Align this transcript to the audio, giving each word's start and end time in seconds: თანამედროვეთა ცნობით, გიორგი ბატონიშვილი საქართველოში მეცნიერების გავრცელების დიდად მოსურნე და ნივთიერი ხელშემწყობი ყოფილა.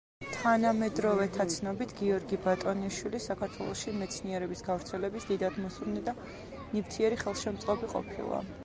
თანამედროვეთა 0.35 1.45
ცნობით, 1.55 1.93
გიორგი 1.99 2.39
ბატონიშვილი 2.47 3.21
საქართველოში 3.27 3.95
მეცნიერების 4.01 4.67
გავრცელების 4.71 5.29
დიდად 5.35 5.61
მოსურნე 5.67 6.07
და 6.11 6.19
ნივთიერი 6.25 7.27
ხელშემწყობი 7.27 7.95
ყოფილა. 7.97 8.47